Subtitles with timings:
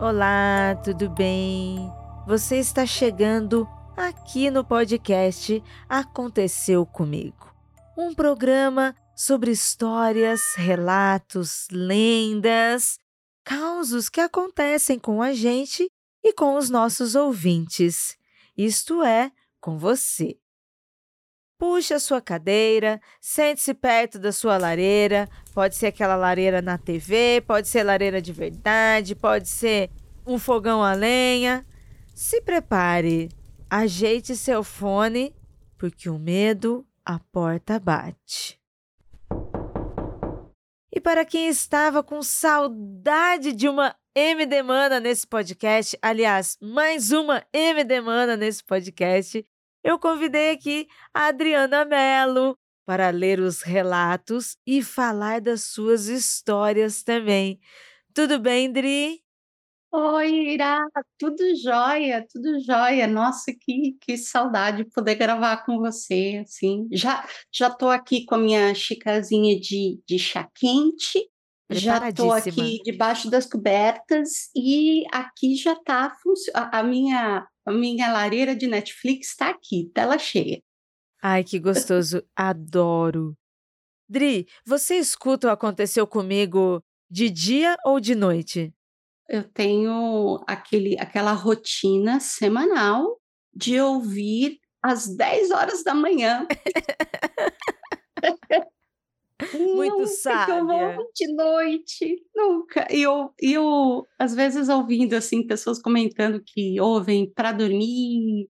[0.00, 1.88] Olá, tudo bem?
[2.26, 3.66] Você está chegando
[3.96, 7.54] aqui no podcast Aconteceu Comigo.
[7.96, 12.98] Um programa sobre histórias, relatos, lendas,
[13.44, 15.88] causos que acontecem com a gente
[16.24, 18.16] e com os nossos ouvintes,
[18.56, 19.30] isto é,
[19.60, 20.36] com você.
[21.58, 25.28] Puxe a sua cadeira, sente-se perto da sua lareira.
[25.54, 29.90] Pode ser aquela lareira na TV, pode ser lareira de verdade, pode ser
[30.26, 31.64] um fogão a lenha.
[32.14, 33.30] Se prepare,
[33.70, 35.34] ajeite seu fone,
[35.78, 38.60] porque o medo a porta bate.
[40.92, 47.44] E para quem estava com saudade de uma M Demanda nesse podcast, aliás, mais uma
[47.52, 49.44] M Demanda nesse podcast,
[49.84, 57.02] eu convidei aqui a Adriana Mello para ler os relatos e falar das suas histórias
[57.02, 57.60] também.
[58.14, 59.22] Tudo bem, Dri?
[59.92, 60.84] Oi, Ira,
[61.18, 63.06] tudo jóia, tudo jóia.
[63.06, 66.88] Nossa, que, que saudade de poder gravar com você, assim.
[66.90, 71.30] Já já tô aqui com a minha xicrazinha de, de chá quente,
[71.70, 76.12] já tô aqui debaixo das cobertas e aqui já tá
[76.54, 80.60] a, a minha a minha lareira de Netflix está aqui, tela cheia.
[81.22, 82.22] Ai, que gostoso.
[82.36, 83.34] Adoro.
[84.08, 88.72] Dri, você escuta o Aconteceu Comigo de dia ou de noite?
[89.28, 93.18] Eu tenho aquele, aquela rotina semanal
[93.54, 96.46] de ouvir às 10 horas da manhã.
[99.52, 100.54] Muito nunca sábia.
[100.54, 102.86] eu vou de noite, nunca.
[102.90, 108.48] E eu, eu, às vezes, ouvindo, assim, pessoas comentando que ouvem para dormir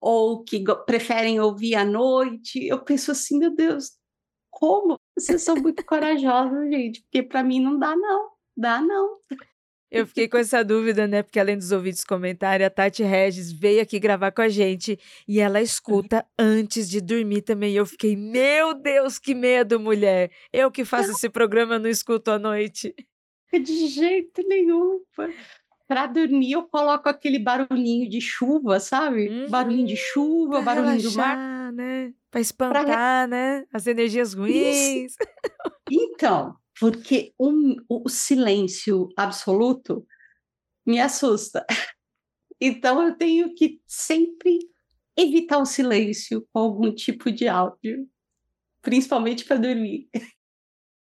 [0.00, 3.92] ou que preferem ouvir à noite, eu penso assim, meu Deus,
[4.50, 4.96] como?
[5.16, 8.30] Vocês são muito corajosos, gente, porque para mim não dá, não.
[8.56, 9.18] Dá, não.
[9.92, 11.22] Eu fiquei com essa dúvida, né?
[11.22, 14.98] Porque além dos ouvintes comentarem, a Tati Regis veio aqui gravar com a gente
[15.28, 17.74] e ela escuta antes de dormir também.
[17.74, 20.30] Eu fiquei, meu Deus, que medo, mulher.
[20.50, 22.94] Eu que faço esse programa, não escuto à noite.
[23.52, 25.02] De jeito nenhum.
[25.86, 29.28] Para dormir, eu coloco aquele barulhinho de chuva, sabe?
[29.28, 29.50] Uhum.
[29.50, 31.72] Barulhinho de chuva, pra barulhinho relaxar, do mar.
[31.72, 32.14] né?
[32.30, 33.26] Para espantar, pra...
[33.26, 33.64] né?
[33.70, 35.12] As energias ruins.
[35.12, 35.16] Isso.
[35.94, 40.04] Então, porque um, o silêncio absoluto
[40.84, 41.64] me assusta.
[42.64, 44.56] Então eu tenho que sempre
[45.16, 48.08] evitar o silêncio com algum tipo de áudio,
[48.80, 50.08] principalmente para dormir.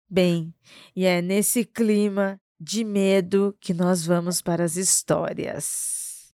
[0.10, 0.56] Bem,
[0.96, 6.34] e é nesse clima de medo que nós vamos para as histórias.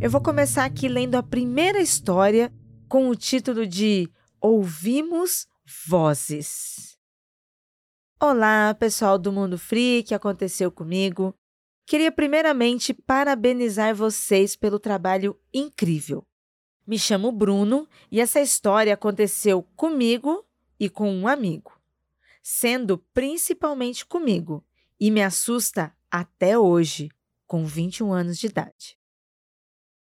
[0.00, 2.52] Eu vou começar aqui lendo a primeira história
[2.88, 4.08] com o título de
[4.40, 5.48] Ouvimos
[5.88, 6.96] Vozes.
[8.20, 11.34] Olá, pessoal do Mundo Free, que aconteceu comigo.
[11.84, 16.24] Queria primeiramente parabenizar vocês pelo trabalho incrível.
[16.86, 20.46] Me chamo Bruno e essa história aconteceu comigo
[20.78, 21.72] e com um amigo,
[22.40, 24.64] sendo principalmente comigo,
[25.00, 27.10] e me assusta até hoje,
[27.48, 28.97] com 21 anos de idade.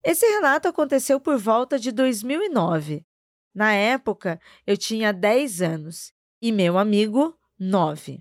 [0.05, 3.07] Esse relato aconteceu por volta de 2009.
[3.55, 8.21] Na época, eu tinha 10 anos e meu amigo, 9.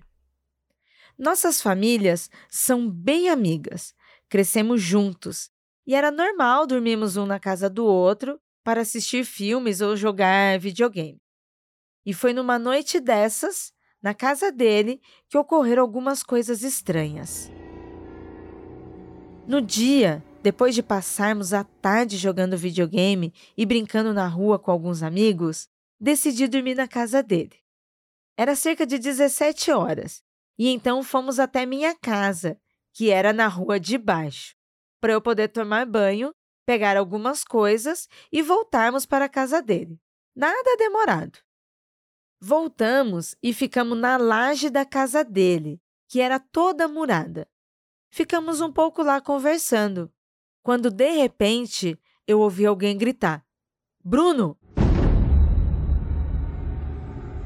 [1.18, 3.94] Nossas famílias são bem amigas,
[4.28, 5.50] crescemos juntos
[5.84, 11.20] e era normal dormirmos um na casa do outro para assistir filmes ou jogar videogame.
[12.06, 17.50] E foi numa noite dessas, na casa dele, que ocorreram algumas coisas estranhas.
[19.46, 25.02] No dia, depois de passarmos a tarde jogando videogame e brincando na rua com alguns
[25.02, 25.68] amigos,
[26.00, 27.56] decidi dormir na casa dele.
[28.36, 30.22] Era cerca de 17 horas,
[30.58, 32.60] e então fomos até minha casa,
[32.92, 34.56] que era na rua de baixo,
[35.00, 36.34] para eu poder tomar banho,
[36.66, 40.00] pegar algumas coisas e voltarmos para a casa dele.
[40.34, 41.38] Nada demorado.
[42.40, 47.48] Voltamos e ficamos na laje da casa dele, que era toda murada.
[48.10, 50.12] Ficamos um pouco lá conversando,
[50.62, 53.44] quando de repente eu ouvi alguém gritar:
[54.02, 54.58] Bruno!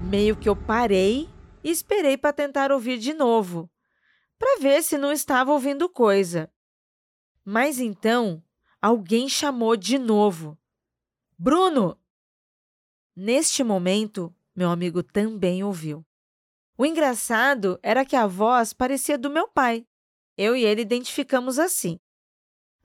[0.03, 1.29] Meio que eu parei
[1.65, 3.69] e esperei para tentar ouvir de novo,
[4.39, 6.53] para ver se não estava ouvindo coisa.
[7.45, 8.43] Mas então
[8.81, 10.59] alguém chamou de novo:
[11.39, 11.99] Bruno!
[13.17, 16.05] Neste momento, meu amigo também ouviu.
[16.79, 19.87] O engraçado era que a voz parecia do meu pai.
[20.37, 21.99] Eu e ele identificamos assim.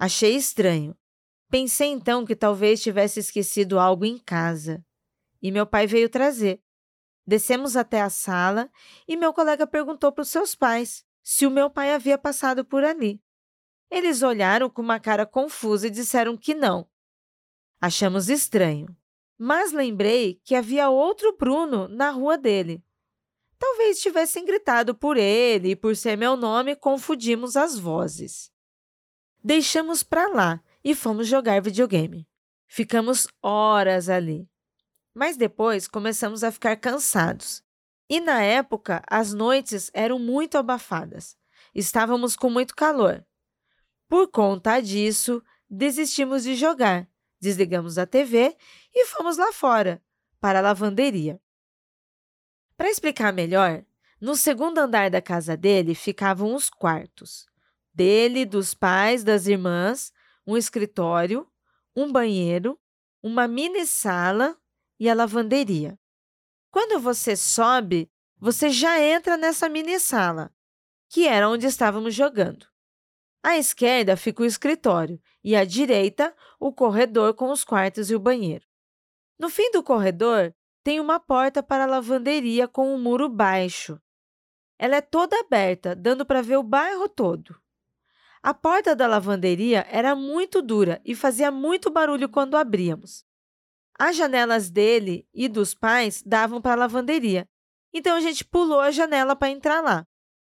[0.03, 0.97] Achei estranho.
[1.47, 4.83] Pensei então que talvez tivesse esquecido algo em casa.
[5.39, 6.59] E meu pai veio trazer.
[7.23, 8.67] Descemos até a sala
[9.07, 12.83] e meu colega perguntou para os seus pais se o meu pai havia passado por
[12.83, 13.21] ali.
[13.91, 16.89] Eles olharam com uma cara confusa e disseram que não.
[17.79, 18.87] Achamos estranho,
[19.37, 22.83] mas lembrei que havia outro Bruno na rua dele.
[23.59, 28.50] Talvez tivessem gritado por ele e por ser meu nome confundimos as vozes.
[29.43, 32.27] Deixamos para lá e fomos jogar videogame.
[32.67, 34.47] Ficamos horas ali.
[35.13, 37.63] Mas depois começamos a ficar cansados.
[38.07, 41.35] E na época, as noites eram muito abafadas.
[41.73, 43.25] Estávamos com muito calor.
[44.07, 47.07] Por conta disso, desistimos de jogar,
[47.39, 48.55] desligamos a TV
[48.93, 50.03] e fomos lá fora,
[50.39, 51.41] para a lavanderia.
[52.75, 53.85] Para explicar melhor,
[54.19, 57.50] no segundo andar da casa dele ficavam os quartos.
[57.93, 60.11] Dele, dos pais, das irmãs,
[60.45, 61.47] um escritório,
[61.95, 62.79] um banheiro,
[63.21, 64.57] uma mini sala
[64.99, 65.99] e a lavanderia.
[66.71, 70.53] Quando você sobe, você já entra nessa mini sala,
[71.09, 72.65] que era onde estávamos jogando.
[73.43, 78.19] À esquerda fica o escritório e à direita o corredor com os quartos e o
[78.19, 78.65] banheiro.
[79.37, 80.53] No fim do corredor
[80.83, 83.99] tem uma porta para a lavanderia com um muro baixo.
[84.79, 87.60] Ela é toda aberta, dando para ver o bairro todo.
[88.43, 93.23] A porta da lavanderia era muito dura e fazia muito barulho quando abríamos.
[93.99, 97.47] As janelas dele e dos pais davam para a lavanderia,
[97.93, 100.07] então a gente pulou a janela para entrar lá.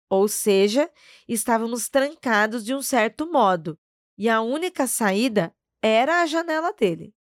[0.07, 0.92] Ou seja,
[1.28, 3.80] estávamos trancados de um certo modo,
[4.16, 7.16] e a única saída era a janela dele.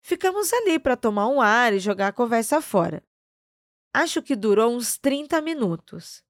[0.00, 3.02] Ficamos ali para tomar um ar e jogar a conversa fora.
[3.92, 6.22] Acho que durou uns 30 minutos.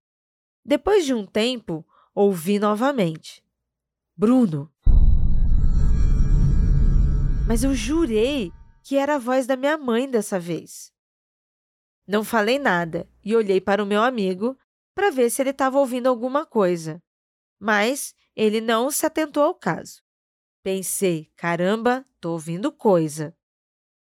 [0.65, 3.43] Depois de um tempo, ouvi novamente:
[4.17, 4.73] Bruno.
[7.47, 8.53] Mas eu jurei
[8.85, 10.93] que era a voz da minha mãe dessa vez.
[12.07, 14.59] Não falei nada e olhei para o meu amigo
[14.95, 17.03] para ver se ele estava ouvindo alguma coisa.
[17.59, 20.03] Mas ele não se atentou ao caso.
[20.63, 23.37] Pensei, caramba, tô ouvindo coisa.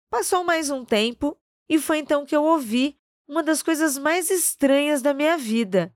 [0.09, 5.01] Passou mais um tempo e foi então que eu ouvi uma das coisas mais estranhas
[5.01, 5.93] da minha vida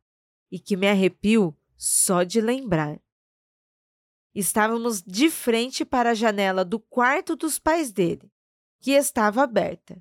[0.51, 3.01] e que me arrepio só de lembrar.
[4.35, 8.31] Estávamos de frente para a janela do quarto dos pais dele
[8.79, 9.99] que estava aberta.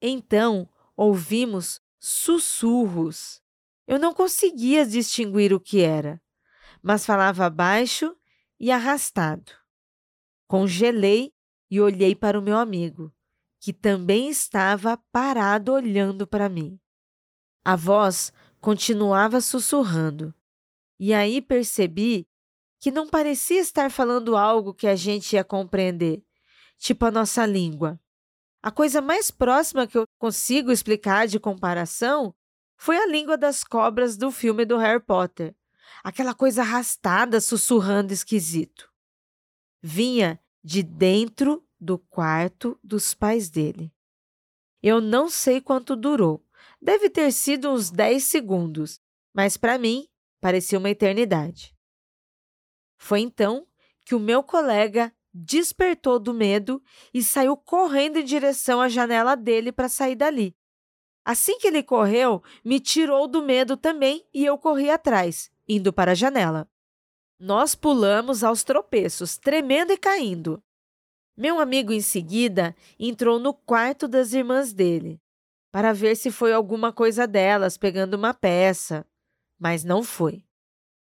[0.00, 3.42] Então ouvimos sussurros.
[3.84, 6.22] Eu não conseguia distinguir o que era,
[6.80, 8.16] mas falava baixo
[8.58, 9.50] e arrastado.
[10.46, 11.34] Congelei
[11.68, 13.12] e olhei para o meu amigo,
[13.58, 16.78] que também estava parado olhando para mim.
[17.64, 20.32] A voz continuava sussurrando,
[20.98, 22.26] e aí percebi
[22.78, 26.22] que não parecia estar falando algo que a gente ia compreender,
[26.78, 28.00] tipo a nossa língua.
[28.62, 32.34] A coisa mais próxima que eu consigo explicar de comparação
[32.76, 35.54] foi a língua das cobras do filme do Harry Potter.
[36.02, 38.90] Aquela coisa arrastada, sussurrando esquisito.
[39.82, 43.92] Vinha de dentro do quarto dos pais dele.
[44.82, 46.44] Eu não sei quanto durou.
[46.80, 49.00] Deve ter sido uns 10 segundos,
[49.32, 50.08] mas para mim
[50.46, 51.74] parecia uma eternidade.
[52.96, 53.66] Foi então
[54.04, 56.80] que o meu colega despertou do medo
[57.12, 60.56] e saiu correndo em direção à janela dele para sair dali.
[61.24, 66.12] Assim que ele correu, me tirou do medo também e eu corri atrás, indo para
[66.12, 66.70] a janela.
[67.40, 70.62] Nós pulamos aos tropeços, tremendo e caindo.
[71.36, 75.20] Meu amigo, em seguida, entrou no quarto das irmãs dele
[75.72, 79.04] para ver se foi alguma coisa delas pegando uma peça,
[79.58, 80.44] mas não foi.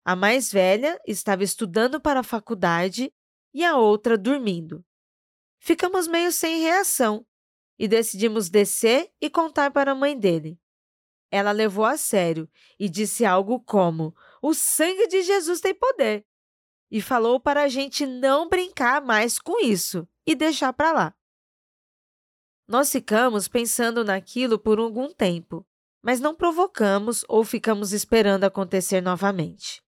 [0.05, 3.12] A mais velha estava estudando para a faculdade
[3.53, 4.85] e a outra dormindo.
[5.59, 7.26] Ficamos meio sem reação
[7.79, 10.59] e decidimos descer e contar para a mãe dele.
[11.31, 12.49] Ela levou a sério
[12.79, 16.25] e disse algo como: O sangue de Jesus tem poder.
[16.91, 21.17] E falou para a gente não brincar mais com isso e deixar para lá.
[22.69, 25.67] Nós ficamos pensando naquilo por algum tempo,
[26.07, 29.85] mas não provocamos ou ficamos esperando acontecer novamente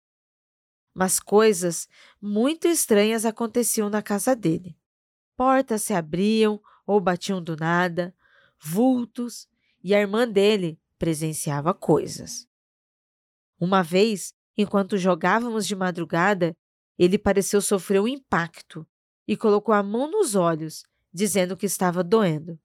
[0.99, 1.89] mas coisas
[2.21, 4.77] muito estranhas aconteciam na casa dele.
[5.37, 8.13] Portas se abriam ou batiam do nada,
[8.61, 9.49] vultos,
[9.81, 12.49] e a irmã dele presenciava coisas.
[13.61, 16.53] Uma vez, enquanto jogávamos de madrugada,
[16.99, 18.85] ele pareceu sofrer um impacto
[19.25, 20.83] e colocou a mão nos olhos,
[21.13, 22.59] dizendo que estava doendo.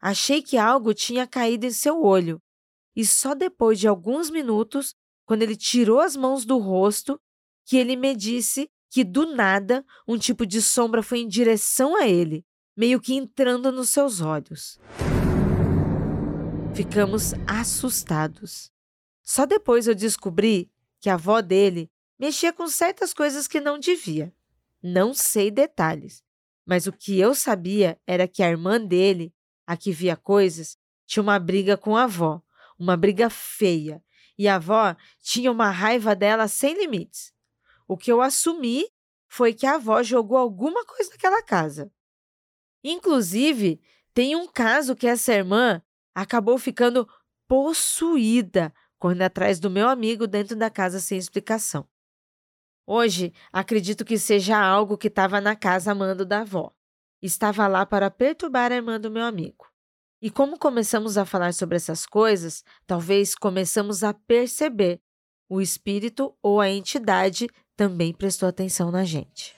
[0.00, 2.40] Achei que algo tinha caído em seu olho,
[2.94, 7.20] e só depois de alguns minutos, quando ele tirou as mãos do rosto,
[7.64, 12.06] que ele me disse que do nada um tipo de sombra foi em direção a
[12.06, 12.44] ele,
[12.76, 14.78] meio que entrando nos seus olhos.
[16.74, 18.70] Ficamos assustados.
[19.22, 20.70] Só depois eu descobri
[21.00, 24.32] que a avó dele mexia com certas coisas que não devia.
[24.82, 26.22] Não sei detalhes,
[26.66, 29.32] mas o que eu sabia era que a irmã dele,
[29.66, 32.42] a que via coisas, tinha uma briga com a avó,
[32.84, 34.04] uma briga feia,
[34.38, 37.32] e a avó tinha uma raiva dela sem limites.
[37.88, 38.86] O que eu assumi
[39.26, 41.90] foi que a avó jogou alguma coisa naquela casa.
[42.82, 43.80] Inclusive,
[44.12, 45.82] tem um caso que essa irmã
[46.14, 47.08] acabou ficando
[47.48, 51.88] possuída correndo atrás do meu amigo dentro da casa sem explicação.
[52.86, 56.72] Hoje, acredito que seja algo que estava na casa amando da avó.
[57.20, 59.73] Estava lá para perturbar a irmã do meu amigo.
[60.24, 64.98] E como começamos a falar sobre essas coisas, talvez começamos a perceber
[65.50, 69.54] o espírito ou a entidade também prestou atenção na gente.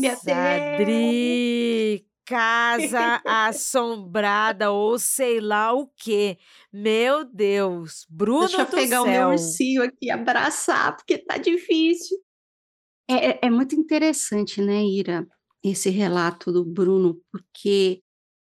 [0.00, 0.80] Nossa, Ai, meu Deus!
[0.80, 6.38] Adri, casa assombrada ou sei lá o quê.
[6.72, 9.30] Meu Deus, Bruno Deixa eu pegar o meu céu.
[9.30, 12.18] ursinho aqui e abraçar, porque tá difícil.
[13.08, 15.26] É, é- é muito interessante, né, Ira,
[15.62, 18.02] esse relato do Bruno, porque,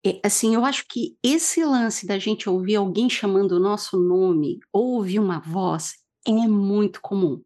[0.06, 4.60] é, assim, eu acho que esse lance da gente ouvir alguém chamando o nosso nome,
[4.74, 5.94] ou ouvir uma voz,
[6.28, 7.42] é muito comum.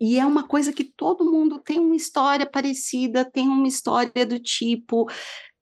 [0.00, 4.38] E é uma coisa que todo mundo tem uma história parecida, tem uma história do
[4.38, 5.06] tipo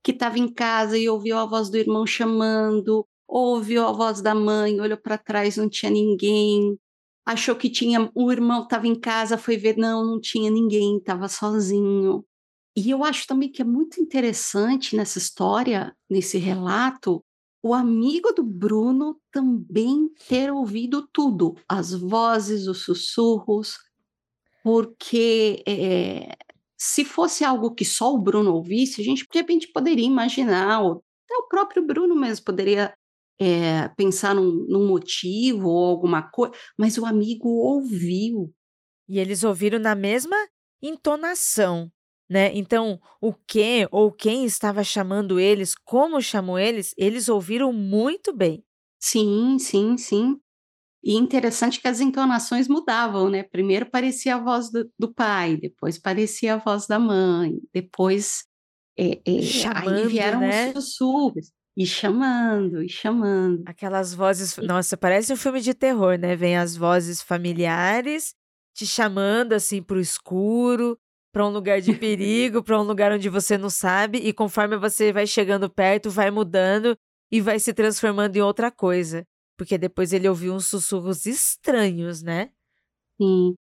[0.03, 4.21] que estava em casa e ouviu a voz do irmão chamando, ou ouviu a voz
[4.21, 6.79] da mãe, olhou para trás, não tinha ninguém,
[7.25, 11.29] achou que tinha o irmão estava em casa, foi ver, não, não tinha ninguém, estava
[11.29, 12.25] sozinho.
[12.77, 17.25] E eu acho também que é muito interessante nessa história, nesse relato,
[17.63, 23.79] o amigo do Bruno também ter ouvido tudo, as vozes, os sussurros,
[24.65, 26.31] porque é,
[26.79, 31.05] se fosse algo que só o Bruno ouvisse, a gente de repente poderia imaginar, ou
[31.27, 32.95] até o próprio Bruno mesmo poderia
[33.39, 38.55] é, pensar num, num motivo ou alguma coisa, mas o amigo ouviu.
[39.07, 40.37] E eles ouviram na mesma
[40.83, 41.93] entonação,
[42.29, 42.51] né?
[42.55, 48.65] Então, o que ou quem estava chamando eles, como chamou eles, eles ouviram muito bem.
[48.99, 50.41] Sim, sim, sim.
[51.05, 53.43] E interessante que as entonações mudavam, né?
[53.43, 58.45] Primeiro parecia a voz do, do pai, depois parecia a voz da mãe, depois
[58.99, 60.69] é, é, aí Chamando, vieram né?
[60.69, 63.63] os sussurros, e chamando, e chamando.
[63.67, 66.35] Aquelas vozes, nossa, parece um filme de terror, né?
[66.35, 68.35] Vem as vozes familiares
[68.75, 70.99] te chamando assim pro escuro,
[71.33, 75.13] para um lugar de perigo, para um lugar onde você não sabe, e conforme você
[75.13, 76.97] vai chegando perto, vai mudando
[77.31, 79.25] e vai se transformando em outra coisa.
[79.57, 82.51] Porque depois ele ouviu uns sussurros estranhos, né?
[83.21, 83.55] Sim.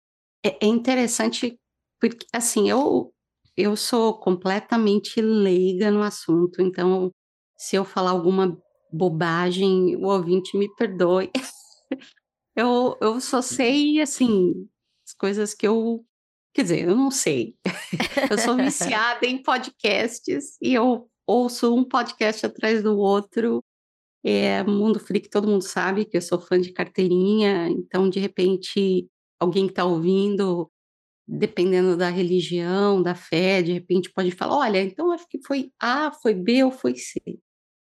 [0.46, 1.58] É, é interessante,
[2.00, 3.14] porque assim, eu,
[3.56, 7.12] eu sou completamente leiga no assunto, então
[7.58, 8.58] se eu falar alguma
[8.92, 11.32] bobagem, o ouvinte me perdoe.
[12.56, 14.70] Eu, eu só sei, assim,
[15.04, 16.06] as coisas que eu.
[16.54, 17.56] Quer dizer, eu não sei.
[18.32, 23.64] Eu sou viciada em podcasts e eu ouço um podcast atrás do outro.
[24.24, 29.08] É Mundo Freak, todo mundo sabe que eu sou fã de carteirinha, então, de repente,
[29.40, 30.72] alguém que está ouvindo,
[31.28, 36.12] dependendo da religião, da fé, de repente pode falar: olha, então acho que foi A,
[36.12, 37.20] foi B ou foi C.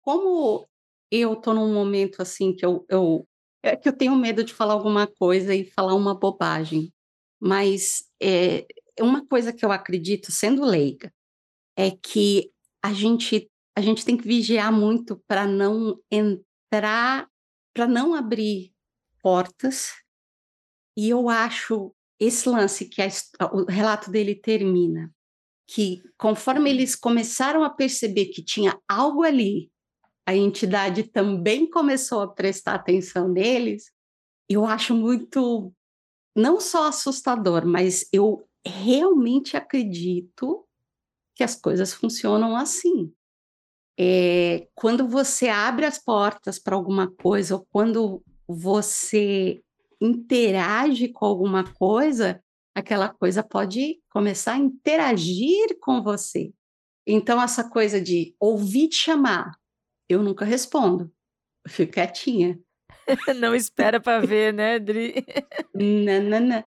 [0.02, 0.66] Como
[1.10, 3.26] eu estou num momento assim que eu, eu,
[3.62, 6.92] é que eu tenho medo de falar alguma coisa e falar uma bobagem,
[7.40, 8.66] mas é,
[9.00, 11.12] uma coisa que eu acredito, sendo leiga,
[11.76, 12.50] é que
[12.82, 17.28] a gente, a gente tem que vigiar muito para não entrar,
[17.74, 18.72] para não abrir
[19.22, 19.92] portas.
[20.96, 23.08] E eu acho esse lance que a,
[23.52, 25.12] o relato dele termina,
[25.66, 29.70] que conforme eles começaram a perceber que tinha algo ali,
[30.26, 33.90] a entidade também começou a prestar atenção neles,
[34.48, 35.72] eu acho muito,
[36.36, 40.66] não só assustador, mas eu realmente acredito
[41.34, 43.12] que as coisas funcionam assim.
[43.98, 49.62] É, quando você abre as portas para alguma coisa, ou quando você
[50.00, 52.42] interage com alguma coisa,
[52.74, 56.52] aquela coisa pode começar a interagir com você.
[57.06, 59.52] Então, essa coisa de ouvir te chamar,
[60.08, 61.12] eu nunca respondo,
[61.64, 62.58] eu fico quietinha.
[63.38, 65.24] Não espera para ver, né, Dri?
[65.74, 66.64] Nanana.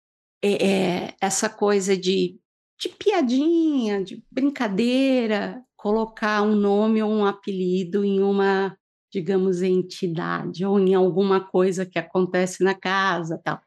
[0.41, 2.39] É, é, essa coisa de,
[2.79, 8.77] de piadinha, de brincadeira, colocar um nome ou um apelido em uma,
[9.13, 13.61] digamos, entidade ou em alguma coisa que acontece na casa, tal.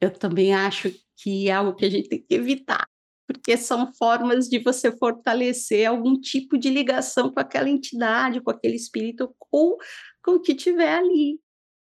[0.00, 2.86] Eu também acho que é algo que a gente tem que evitar,
[3.28, 8.76] porque são formas de você fortalecer algum tipo de ligação com aquela entidade, com aquele
[8.76, 9.76] espírito ou
[10.24, 11.38] com o que tiver ali.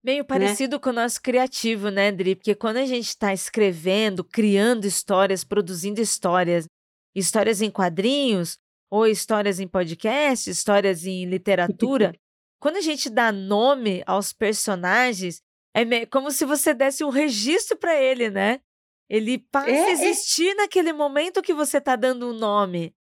[0.03, 0.25] Meio né?
[0.25, 0.81] parecido né?
[0.81, 2.35] com o nosso criativo, né, Dri?
[2.35, 6.67] Porque quando a gente está escrevendo, criando histórias, produzindo histórias,
[7.15, 8.59] histórias em quadrinhos,
[8.91, 12.15] ou histórias em podcast, histórias em literatura,
[12.61, 15.43] quando a gente dá nome aos personagens,
[15.75, 18.61] é como se você desse um registro para ele, né?
[19.09, 19.93] Ele passa é, a é.
[19.93, 20.55] existir é...
[20.55, 22.95] naquele momento que você está dando um nome.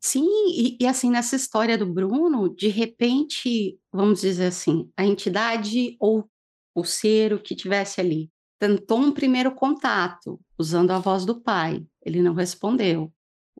[0.00, 5.96] Sim, e, e, assim, nessa história do Bruno, de repente, vamos dizer assim, a entidade
[5.98, 6.28] ou
[6.74, 11.84] o ser o que tivesse ali tentou um primeiro contato usando a voz do pai,
[12.04, 13.12] ele não respondeu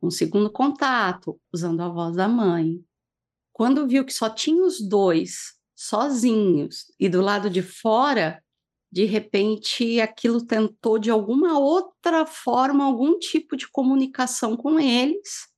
[0.06, 2.82] um segundo contato, usando a voz da mãe.
[3.52, 8.42] Quando viu que só tinha os dois sozinhos e do lado de fora,
[8.90, 15.48] de repente aquilo tentou de alguma outra forma algum tipo de comunicação com eles.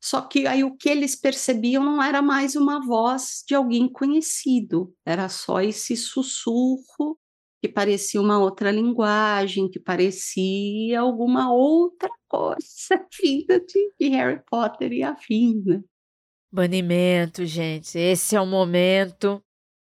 [0.00, 4.94] Só que aí o que eles percebiam não era mais uma voz de alguém conhecido,
[5.04, 7.18] era só esse sussurro
[7.64, 12.58] que parecia uma outra linguagem, que parecia alguma outra coisa
[13.18, 15.82] vinda de, de Harry Potter e afins, né?
[16.52, 17.98] Banimento, gente.
[17.98, 19.42] Esse é o momento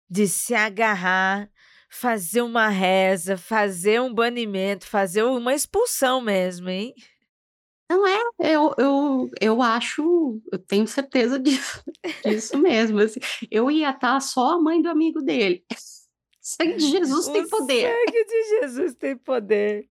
[0.10, 1.50] de se agarrar,
[1.89, 6.94] fazer uma reza, fazer um banimento, fazer uma expulsão mesmo, hein?
[7.89, 11.84] Não é, eu, eu, eu acho, eu tenho certeza disso,
[12.25, 13.00] disso mesmo.
[13.00, 13.20] Assim,
[13.51, 15.65] eu ia estar só a mãe do amigo dele
[16.46, 17.92] sangue de Jesus o tem poder.
[17.92, 19.90] sangue de Jesus tem poder.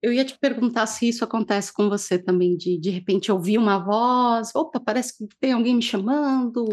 [0.00, 3.78] Eu ia te perguntar se isso acontece com você também, de de repente ouvir uma
[3.78, 6.64] voz, opa, parece que tem alguém me chamando,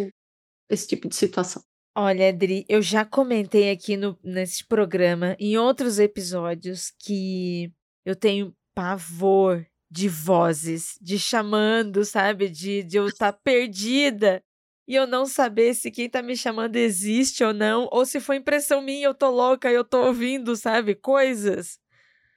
[0.69, 1.63] esse tipo de situação.
[1.95, 7.71] Olha, Adri, eu já comentei aqui no, nesse programa, em outros episódios, que
[8.05, 12.49] eu tenho pavor de vozes, de chamando, sabe?
[12.49, 14.41] De, de eu estar perdida
[14.87, 18.37] e eu não saber se quem tá me chamando existe ou não, ou se foi
[18.37, 20.95] impressão minha, eu tô louca, eu tô ouvindo, sabe?
[20.95, 21.79] Coisas.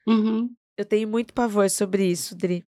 [0.06, 0.48] Uhum.
[0.76, 2.64] Eu tenho muito pavor sobre isso, Dri.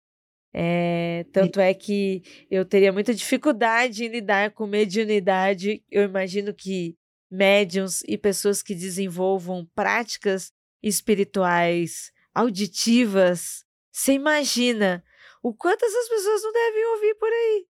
[0.52, 5.83] É, tanto é que eu teria muita dificuldade em lidar com mediunidade.
[5.90, 6.96] Eu imagino que
[7.30, 10.52] médiums e pessoas que desenvolvam práticas
[10.83, 15.04] espirituais auditivas, você imagina
[15.42, 17.66] o quanto essas pessoas não devem ouvir por aí.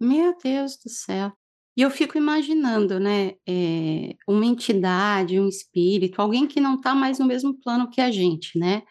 [0.00, 1.32] Meu Deus do céu.
[1.76, 7.18] E eu fico imaginando, né, eh, uma entidade, um espírito, alguém que não está mais
[7.18, 8.82] no mesmo plano que a gente, né?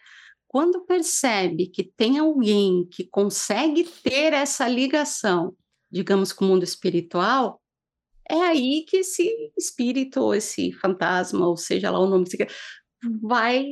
[0.48, 5.54] Quando percebe que tem alguém que consegue ter essa ligação,
[5.90, 7.60] digamos, com o mundo espiritual,
[8.30, 12.46] é aí que esse espírito, ou esse fantasma, ou seja lá o nome que
[13.22, 13.66] vai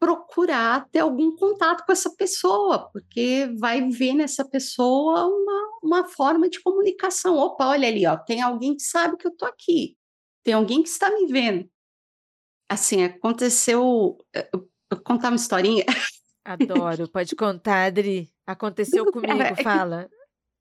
[0.00, 6.48] procurar ter algum contato com essa pessoa, porque vai ver nessa pessoa uma, uma forma
[6.48, 7.36] de comunicação.
[7.36, 9.98] Opa, olha ali, ó, tem alguém que sabe que eu tô aqui,
[10.42, 11.68] tem alguém que está me vendo.
[12.66, 14.16] Assim, aconteceu.
[14.34, 15.84] Eh, eu, eu contar uma historinha.
[16.44, 18.30] Adoro, pode contar, Adri.
[18.46, 20.08] Aconteceu comigo, é, fala.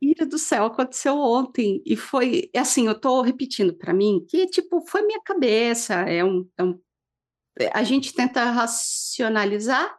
[0.01, 2.87] Ira do céu, aconteceu ontem e foi assim.
[2.87, 5.93] Eu tô repetindo para mim que tipo foi minha cabeça.
[6.01, 6.79] É um, é um
[7.73, 9.97] a gente tenta racionalizar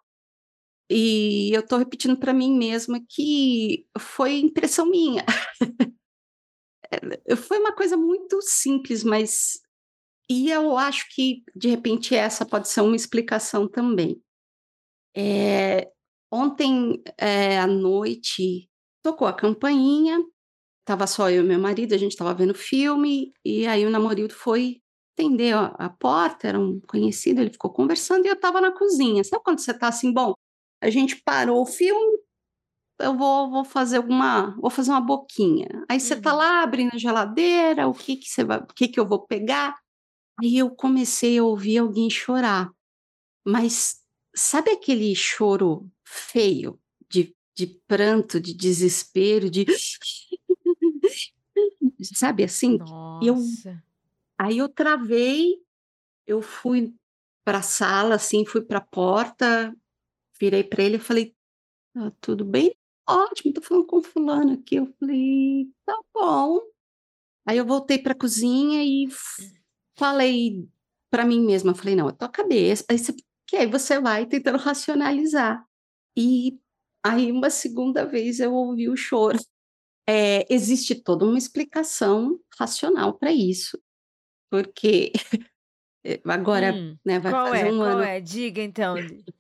[0.90, 5.24] e eu estou repetindo para mim mesma que foi impressão minha.
[7.46, 9.60] foi uma coisa muito simples, mas
[10.28, 14.22] e eu acho que de repente essa pode ser uma explicação também.
[15.16, 15.90] É,
[16.32, 18.68] ontem é, à noite
[19.02, 20.18] tocou a campainha,
[20.80, 24.32] estava só eu e meu marido, a gente estava vendo filme e aí o namorado
[24.34, 24.79] foi
[25.20, 29.22] atendeu a, a porta, era um conhecido, ele ficou conversando e eu estava na cozinha.
[29.22, 30.34] Sabe quando você está assim, bom,
[30.80, 32.18] a gente parou o filme,
[32.98, 35.68] eu vou, vou fazer alguma, vou fazer uma boquinha.
[35.88, 36.38] Aí você está uhum.
[36.38, 39.78] lá abrindo a geladeira, o que que você vai, o que que eu vou pegar?
[40.40, 42.70] Aí eu comecei a ouvir alguém chorar.
[43.44, 44.00] Mas
[44.34, 46.78] sabe aquele choro feio
[47.08, 49.66] de, de pranto, de desespero, de
[52.14, 52.78] sabe assim?
[52.78, 53.22] Nossa.
[53.22, 53.36] Eu
[54.40, 55.56] Aí eu travei,
[56.26, 56.94] eu fui
[57.44, 59.74] para a sala, assim, fui para a porta,
[60.40, 61.34] virei para ele e falei:
[61.94, 62.74] "Tá tudo bem?
[63.08, 64.76] Ótimo, tô falando com fulano aqui".
[64.76, 66.60] Eu falei: "Tá bom".
[67.46, 69.08] Aí eu voltei para a cozinha e
[69.98, 70.68] falei
[71.10, 72.84] para mim mesma, falei: "Não, é tua cabeça".
[72.90, 73.14] Aí você
[73.48, 75.66] que aí você vai tentando racionalizar.
[76.16, 76.58] E
[77.04, 79.38] aí uma segunda vez eu ouvi o choro.
[80.08, 83.78] é, existe toda uma explicação racional para isso,
[84.50, 85.12] porque
[86.24, 87.72] agora, Hum, né, vai qual fazer é?
[87.72, 88.02] um Qual ano.
[88.02, 88.20] é?
[88.20, 88.96] Diga então.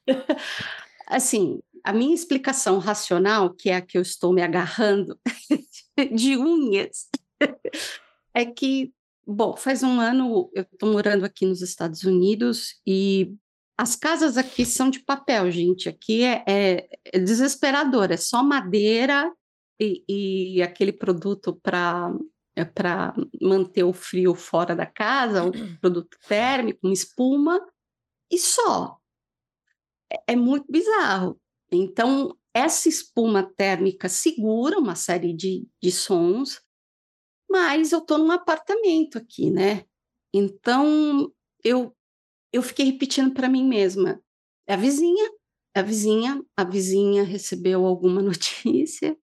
[1.06, 5.18] Assim, a minha explicação racional, que é a que eu estou me agarrando
[6.14, 7.08] de unhas,
[8.32, 8.92] é que,
[9.26, 13.34] bom, faz um ano eu estou morando aqui nos Estados Unidos e
[13.76, 15.88] as casas aqui são de papel, gente.
[15.88, 19.32] Aqui é, é, é desesperador, é só madeira
[19.80, 20.04] e,
[20.56, 22.12] e aquele produto para
[22.60, 27.60] é para manter o frio fora da casa, o produto térmico, uma espuma,
[28.30, 28.98] e só.
[30.12, 31.40] É, é muito bizarro.
[31.72, 36.60] Então, essa espuma térmica segura uma série de, de sons,
[37.48, 39.84] mas eu estou num apartamento aqui, né?
[40.32, 41.32] Então,
[41.64, 41.96] eu,
[42.52, 44.22] eu fiquei repetindo para mim mesma:
[44.66, 45.30] é a vizinha,
[45.74, 49.16] é a vizinha, a vizinha recebeu alguma notícia,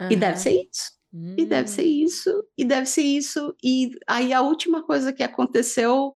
[0.00, 0.10] uhum.
[0.10, 0.95] e deve ser isso.
[1.16, 1.34] Hum.
[1.38, 3.56] E deve ser isso, e deve ser isso.
[3.64, 6.14] E aí a última coisa que aconteceu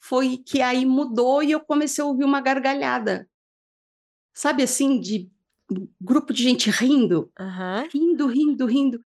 [0.00, 3.28] foi que aí mudou e eu comecei a ouvir uma gargalhada.
[4.32, 5.30] Sabe assim, de
[6.00, 7.88] grupo de gente rindo, uhum.
[7.92, 9.04] rindo, rindo, rindo.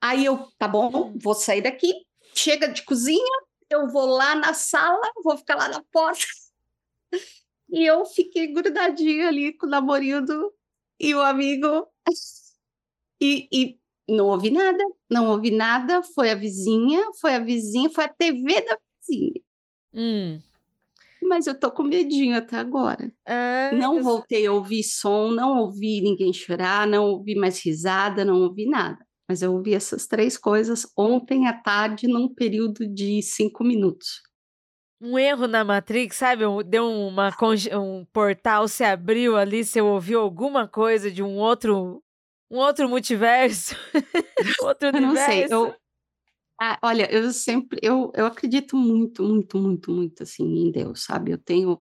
[0.00, 1.92] Aí eu, tá bom, vou sair daqui,
[2.32, 6.24] chega de cozinha, eu vou lá na sala, vou ficar lá na porta.
[7.70, 10.54] E eu fiquei grudadinha ali com o namorado
[10.98, 11.86] e o amigo.
[13.20, 13.78] E, e
[14.08, 16.02] não ouvi nada, não ouvi nada.
[16.02, 19.40] Foi a vizinha, foi a vizinha, foi a TV da vizinha.
[19.94, 20.40] Hum.
[21.22, 23.12] Mas eu tô com medinho até agora.
[23.26, 24.02] Ah, não eu...
[24.02, 28.98] voltei a ouvir som, não ouvi ninguém chorar, não ouvi mais risada, não ouvi nada.
[29.28, 34.22] Mas eu ouvi essas três coisas ontem à tarde, num período de cinco minutos.
[35.00, 36.44] Um erro na Matrix, sabe?
[36.66, 37.30] Deu uma
[37.74, 42.02] um portal se abriu ali, você ouviu alguma coisa de um outro
[42.50, 43.74] um outro multiverso,
[44.62, 45.50] outro eu universo.
[45.50, 45.74] Não sei, eu,
[46.60, 51.30] ah, olha, eu sempre, eu, eu acredito muito, muito, muito, muito assim em Deus, sabe?
[51.30, 51.80] Eu tenho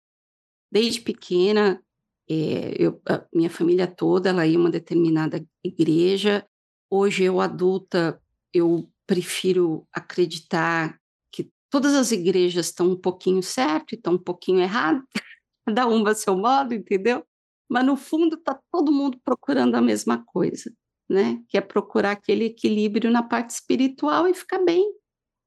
[0.71, 1.81] desde pequena,
[2.29, 3.01] é, eu,
[3.33, 6.45] minha família toda, ela ia uma determinada igreja.
[6.91, 8.21] Hoje eu adulta,
[8.53, 10.99] eu prefiro acreditar
[11.31, 15.05] que todas as igrejas estão um pouquinho certo e estão um pouquinho errado,
[15.65, 17.25] cada uma a seu modo, entendeu?
[17.69, 20.73] Mas no fundo está todo mundo procurando a mesma coisa,
[21.09, 21.43] né?
[21.49, 24.93] Que é procurar aquele equilíbrio na parte espiritual e ficar bem,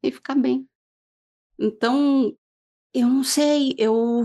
[0.04, 0.68] e ficar bem.
[1.60, 2.36] Então,
[2.94, 4.24] eu não sei, eu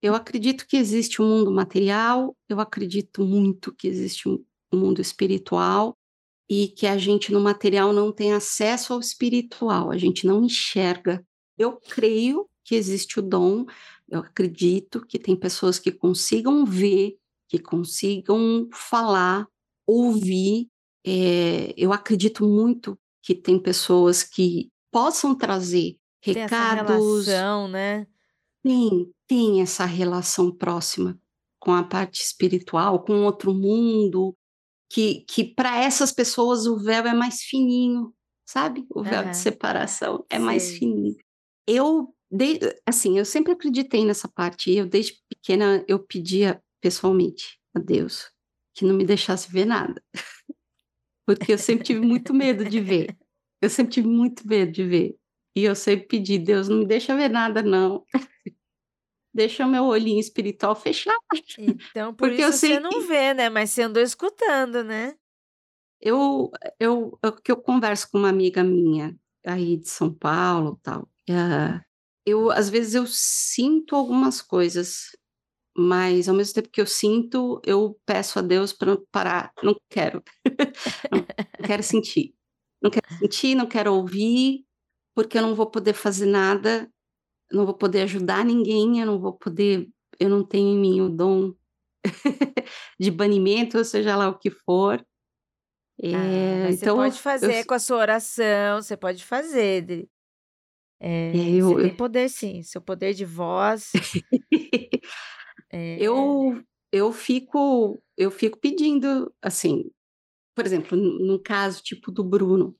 [0.00, 5.96] eu acredito que existe um mundo material, eu acredito muito que existe um, mundo espiritual
[6.48, 11.24] e que a gente no material não tem acesso ao espiritual, a gente não enxerga.
[11.56, 13.64] Eu creio que existe o dom,
[14.10, 17.16] eu acredito que tem pessoas que consigam ver,
[17.48, 19.48] que consigam falar,
[19.86, 20.68] ouvir.
[21.02, 27.26] É, eu acredito muito que tem pessoas que possam trazer tem recados.
[27.26, 28.06] Essa relação, né?
[28.62, 31.18] Tem, tem essa relação próxima
[31.58, 34.36] com a parte espiritual, com outro mundo,
[34.90, 38.12] que, que para essas pessoas o véu é mais fininho,
[38.46, 38.86] sabe?
[38.90, 39.30] O véu uhum.
[39.30, 40.44] de separação é Sim.
[40.44, 41.16] mais fininho.
[41.66, 44.70] Eu de, assim, eu sempre acreditei nessa parte.
[44.74, 48.30] Eu, desde pequena, eu pedia pessoalmente a Deus
[48.74, 50.00] que não me deixasse ver nada.
[51.26, 53.16] Porque eu sempre tive muito medo de ver.
[53.60, 55.16] Eu sempre tive muito medo de ver.
[55.56, 58.04] E eu sempre pedi, Deus, não me deixa ver nada, não.
[59.34, 61.18] deixa o meu olhinho espiritual fechado.
[61.58, 63.50] Então, por Porque isso eu sei você não vê, né?
[63.50, 65.16] Mas você andou escutando, né?
[66.00, 71.08] Eu, eu, eu, que eu converso com uma amiga minha aí de São Paulo tal.
[71.28, 71.87] Uh,
[72.28, 75.16] eu às vezes eu sinto algumas coisas,
[75.76, 79.52] mas ao mesmo tempo que eu sinto, eu peço a Deus para parar.
[79.62, 80.22] Não quero,
[81.10, 81.20] não,
[81.60, 82.34] não quero sentir,
[82.82, 84.64] não quero sentir, não quero ouvir,
[85.14, 86.90] porque eu não vou poder fazer nada,
[87.52, 89.88] não vou poder ajudar ninguém, eu não vou poder,
[90.18, 91.54] eu não tenho em mim o dom
[92.98, 95.04] de banimento, ou seja lá o que for.
[96.00, 97.66] É, ah, então, você pode fazer eu...
[97.66, 100.08] com a sua oração, você pode fazer.
[101.00, 102.62] É, é, eu, você tem poder, sim.
[102.62, 103.92] Seu poder de voz.
[105.70, 105.96] é...
[106.00, 109.90] Eu eu fico eu fico pedindo assim,
[110.54, 112.74] por exemplo, no caso tipo do Bruno,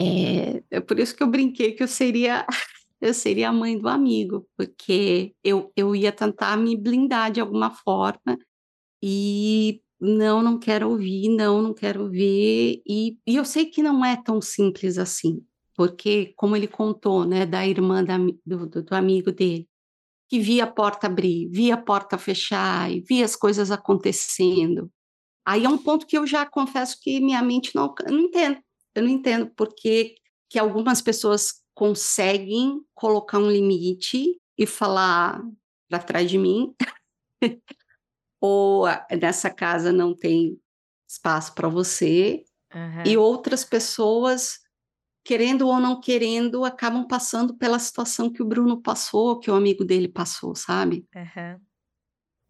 [0.00, 2.46] é, é por isso que eu brinquei que eu seria
[3.00, 7.70] eu seria a mãe do amigo, porque eu, eu ia tentar me blindar de alguma
[7.70, 8.38] forma
[9.02, 12.82] e não, não quero ouvir, não, não quero ver.
[12.86, 15.44] E, e eu sei que não é tão simples assim
[15.78, 19.68] porque, como ele contou, né, da irmã da, do, do, amigo dele,
[20.28, 24.90] que via a porta abrir, via a porta fechar e via as coisas acontecendo.
[25.46, 28.58] Aí é um ponto que eu já confesso que minha mente não, eu não entendo.
[28.92, 30.16] Eu não entendo porque
[30.50, 35.40] que algumas pessoas conseguem colocar um limite e falar
[35.88, 36.74] para trás de mim,
[38.40, 38.84] ou
[39.22, 40.60] nessa casa não tem
[41.08, 42.42] espaço para você,
[42.74, 43.04] uhum.
[43.06, 44.58] e outras pessoas,
[45.28, 49.84] querendo ou não querendo, acabam passando pela situação que o Bruno passou, que o amigo
[49.84, 51.06] dele passou, sabe?
[51.14, 51.60] Uhum.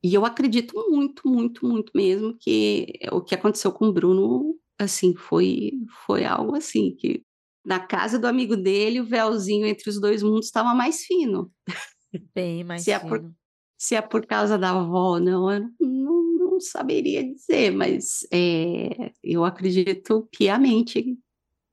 [0.00, 5.12] E eu acredito muito, muito, muito mesmo que o que aconteceu com o Bruno, assim,
[5.16, 5.72] foi,
[6.06, 7.24] foi algo assim, que
[7.64, 11.50] na casa do amigo dele, o véuzinho entre os dois mundos estava mais fino.
[12.32, 13.06] Bem mais se fino.
[13.06, 13.34] É por,
[13.76, 19.44] se é por causa da avó, não, eu não, não saberia dizer, mas é, eu
[19.44, 21.18] acredito piamente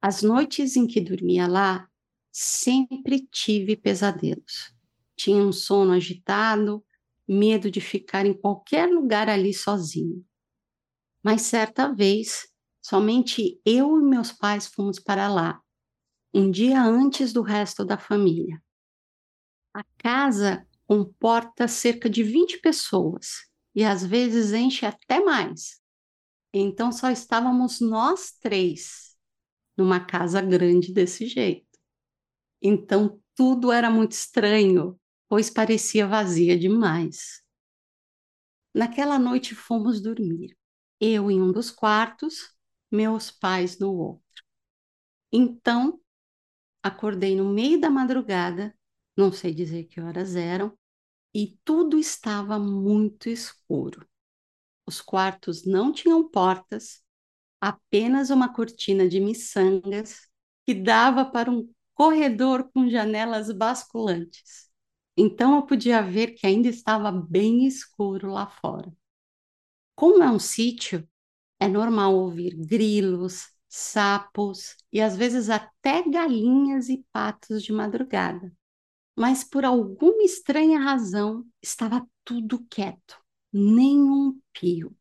[0.00, 1.88] As noites em que dormia lá,
[2.32, 4.72] sempre tive pesadelos.
[5.16, 6.84] Tinha um sono agitado,
[7.26, 10.24] medo de ficar em qualquer lugar ali sozinho.
[11.22, 12.48] Mas certa vez,
[12.80, 15.60] somente eu e meus pais fomos para lá,
[16.32, 18.62] um dia antes do resto da família.
[19.74, 25.80] A casa comporta cerca de 20 pessoas e às vezes enche até mais.
[26.52, 29.16] Então só estávamos nós três
[29.76, 31.66] numa casa grande desse jeito.
[32.62, 37.42] Então tudo era muito estranho, pois parecia vazia demais.
[38.74, 40.57] Naquela noite fomos dormir
[41.00, 42.54] eu em um dos quartos,
[42.90, 44.22] meus pais no outro.
[45.32, 46.00] Então,
[46.82, 48.74] acordei no meio da madrugada,
[49.16, 50.76] não sei dizer que horas eram,
[51.34, 54.06] e tudo estava muito escuro.
[54.86, 57.02] Os quartos não tinham portas,
[57.60, 60.28] apenas uma cortina de miçangas
[60.66, 64.70] que dava para um corredor com janelas basculantes.
[65.16, 68.92] Então eu podia ver que ainda estava bem escuro lá fora.
[69.98, 71.04] Como é um sítio,
[71.58, 78.56] é normal ouvir grilos, sapos e às vezes até galinhas e patos de madrugada.
[79.16, 83.20] Mas por alguma estranha razão estava tudo quieto,
[83.52, 84.96] nenhum pio.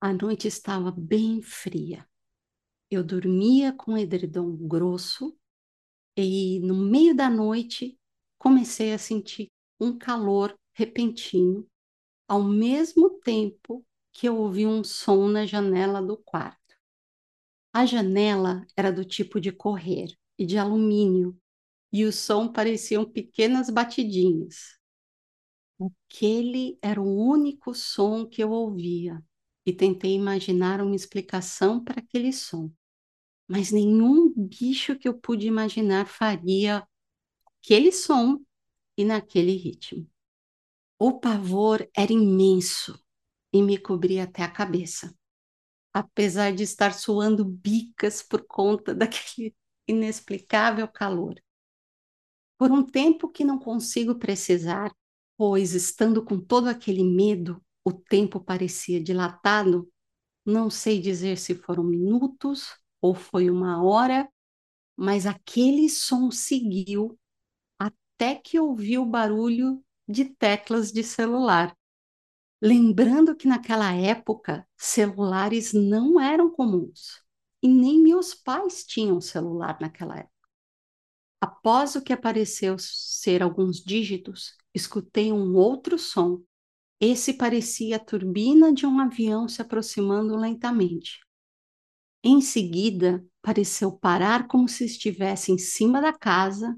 [0.00, 2.08] A noite estava bem fria.
[2.88, 5.36] Eu dormia com um edredom grosso
[6.16, 7.98] e no meio da noite
[8.38, 9.50] comecei a sentir
[9.80, 11.68] um calor repentino,
[12.28, 16.76] ao mesmo tempo que eu ouvi um som na janela do quarto.
[17.72, 21.36] A janela era do tipo de correr e de alumínio,
[21.92, 24.78] e o som pareciam pequenas batidinhas.
[25.80, 29.20] Aquele era o único som que eu ouvia,
[29.66, 32.70] e tentei imaginar uma explicação para aquele som.
[33.48, 36.86] Mas nenhum bicho que eu pude imaginar faria
[37.60, 38.40] aquele som
[38.96, 40.08] e naquele ritmo.
[40.98, 43.03] O pavor era imenso
[43.54, 45.16] e me cobria até a cabeça,
[45.92, 49.54] apesar de estar suando bicas por conta daquele
[49.88, 51.36] inexplicável calor.
[52.58, 54.94] Por um tempo que não consigo precisar,
[55.36, 59.90] pois estando com todo aquele medo, o tempo parecia dilatado,
[60.46, 62.68] Não sei dizer se foram minutos
[63.02, 64.28] ou foi uma hora,
[64.96, 67.18] mas aquele som seguiu
[67.78, 71.76] até que ouvi o barulho de teclas de celular.
[72.66, 77.22] Lembrando que naquela época celulares não eram comuns
[77.62, 80.48] e nem meus pais tinham celular naquela época.
[81.38, 86.42] Após o que apareceu ser alguns dígitos, escutei um outro som.
[86.98, 91.20] Esse parecia a turbina de um avião se aproximando lentamente.
[92.22, 96.74] Em seguida, pareceu parar como se estivesse em cima da casa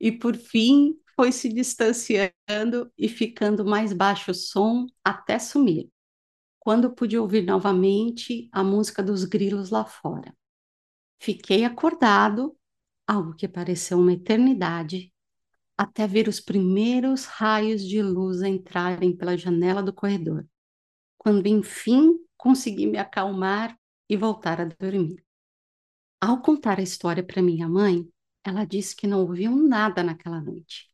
[0.00, 5.90] e, por fim, foi se distanciando e ficando mais baixo o som até sumir.
[6.60, 10.32] Quando pude ouvir novamente a música dos grilos lá fora.
[11.18, 12.56] Fiquei acordado
[13.04, 15.12] algo que pareceu uma eternidade,
[15.76, 20.46] até ver os primeiros raios de luz entrarem pela janela do corredor,
[21.16, 23.76] quando enfim consegui me acalmar
[24.08, 25.24] e voltar a dormir.
[26.20, 28.08] Ao contar a história para minha mãe,
[28.44, 30.87] ela disse que não ouviu nada naquela noite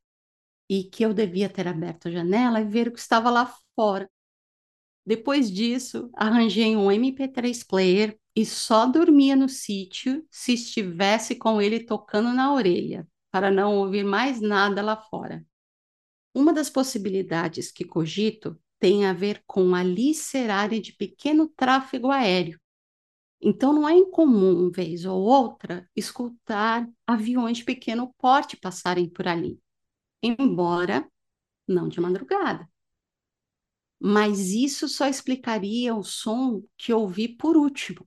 [0.68, 4.10] e que eu devia ter aberto a janela e ver o que estava lá fora.
[5.06, 11.84] Depois disso, arranjei um MP3 player e só dormia no sítio se estivesse com ele
[11.84, 15.44] tocando na orelha, para não ouvir mais nada lá fora.
[16.34, 22.58] Uma das possibilidades que cogito tem a ver com a licerária de pequeno tráfego aéreo.
[23.40, 29.60] Então, não é incomum, vez ou outra, escutar aviões de pequeno porte passarem por ali,
[30.24, 31.08] embora
[31.66, 32.68] não de madrugada.
[34.00, 38.06] Mas isso só explicaria o som que ouvi por último,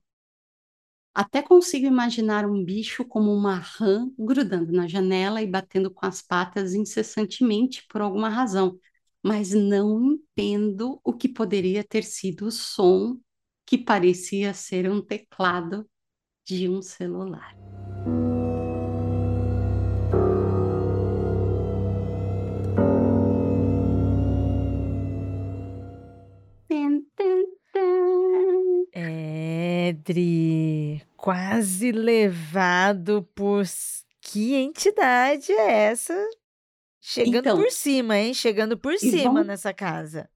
[1.18, 6.22] até consigo imaginar um bicho como uma rã grudando na janela e batendo com as
[6.22, 8.78] patas incessantemente por alguma razão,
[9.20, 13.18] mas não entendo o que poderia ter sido o som
[13.66, 15.90] que parecia ser um teclado
[16.46, 17.77] de um celular.
[31.16, 33.64] Quase levado por.
[34.20, 36.14] Que entidade é essa?
[37.00, 38.34] Chegando Então, por cima, hein?
[38.34, 40.28] Chegando por cima vamos, nessa casa.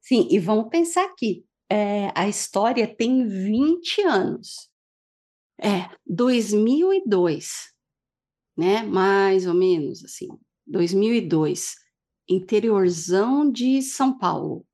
[0.00, 1.44] sim, e vamos pensar aqui.
[1.70, 4.70] é, a história tem 20 anos.
[5.60, 7.72] É, 2002,
[8.56, 8.82] né?
[8.82, 10.28] Mais ou menos assim,
[10.66, 11.74] 2002,
[12.28, 14.66] interiorzão de São Paulo.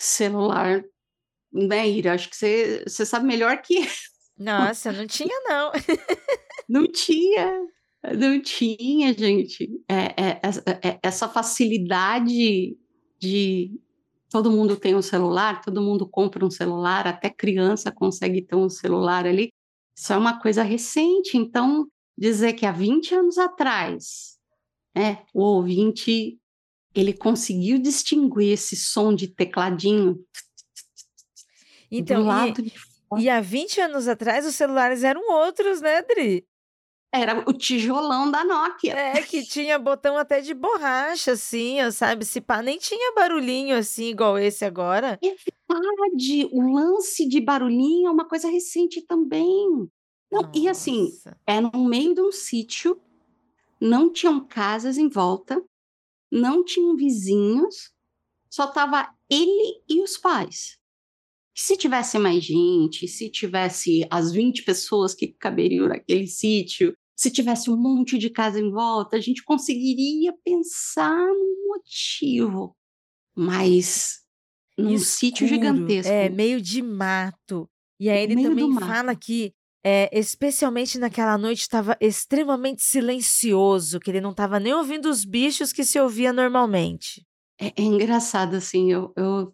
[0.00, 0.84] Celular,
[1.54, 2.14] né, Ira?
[2.14, 3.80] Acho que você, você sabe melhor que.
[4.38, 5.72] Nossa, não tinha, não.
[6.68, 7.60] Não tinha,
[8.16, 9.68] não tinha, gente.
[9.86, 12.74] É, é, essa- é- essa facilidade
[13.20, 13.78] de
[14.30, 18.70] todo mundo tem um celular, todo mundo compra um celular, até criança consegue ter um
[18.70, 19.50] celular ali.
[19.96, 21.36] Isso é uma coisa recente.
[21.36, 21.86] Então,
[22.16, 24.38] dizer que há 20 anos atrás,
[24.96, 26.38] né, o ouvinte
[26.94, 30.18] ele conseguiu distinguir esse som de tecladinho
[32.02, 33.22] do Então, e, lado de fora.
[33.22, 36.46] e há 20 anos atrás os celulares eram outros, né, Dri?
[37.12, 38.92] Era o tijolão da Nokia.
[38.92, 42.24] É, que tinha botão até de borracha, assim, sabe?
[42.24, 45.16] Se pá, nem tinha barulhinho assim, igual esse agora.
[45.22, 49.88] É verdade, o lance de barulhinho é uma coisa recente também.
[50.30, 51.36] Não, e assim, Nossa.
[51.46, 53.00] é no meio de um sítio,
[53.80, 55.62] não tinham casas em volta,
[56.32, 57.92] não tinham vizinhos,
[58.50, 60.78] só tava ele e os pais.
[61.56, 67.70] Se tivesse mais gente, se tivesse as 20 pessoas que caberiam naquele sítio, se tivesse
[67.70, 72.76] um monte de casa em volta, a gente conseguiria pensar no motivo.
[73.36, 74.24] Mas
[74.76, 77.68] num sítio Escuro, gigantesco, É, meio de mato.
[78.00, 79.52] E aí ele meio também fala que,
[79.84, 85.72] é, especialmente naquela noite, estava extremamente silencioso, que ele não estava nem ouvindo os bichos
[85.72, 87.24] que se ouvia normalmente.
[87.60, 89.52] É, é engraçado, assim, eu, eu,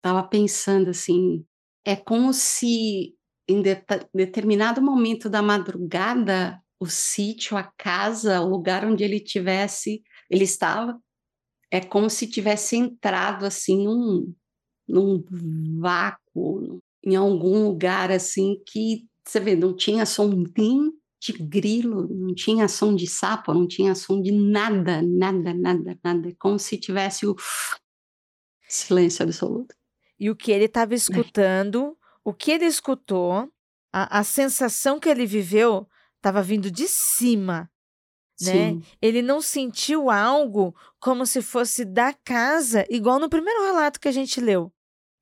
[0.00, 1.44] eu tava pensando, assim,
[1.84, 3.14] é como se
[3.48, 10.02] em deta- determinado momento da madrugada, o sítio, a casa, o lugar onde ele tivesse,
[10.30, 10.98] ele estava,
[11.70, 14.34] é como se tivesse entrado, assim, num,
[14.88, 15.22] num
[15.80, 22.34] vácuo, em algum lugar, assim, que, você vê, não tinha som nem de grilo, não
[22.34, 26.28] tinha som de sapo, não tinha som de nada, nada, nada, nada.
[26.30, 27.36] É como se tivesse o
[28.66, 29.79] silêncio absoluto.
[30.20, 33.50] E o que ele estava escutando, o que ele escutou,
[33.92, 37.70] a, a sensação que ele viveu estava vindo de cima,
[38.40, 38.70] né?
[38.70, 44.08] Sim, Ele não sentiu algo como se fosse da casa, igual no primeiro relato que
[44.08, 44.72] a gente leu,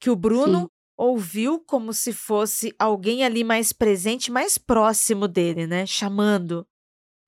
[0.00, 5.66] que o Bruno sim, ouviu como se fosse alguém ali mais presente, mais próximo dele,
[5.66, 5.86] né?
[5.86, 6.66] Chamando.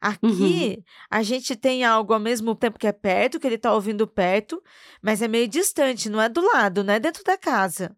[0.01, 0.83] Aqui uhum.
[1.11, 4.63] a gente tem algo ao mesmo tempo que é perto, que ele está ouvindo perto,
[5.03, 7.95] mas é meio distante, não é do lado, não é dentro da casa.